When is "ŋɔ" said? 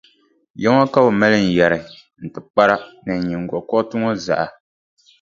0.75-0.85, 4.01-4.11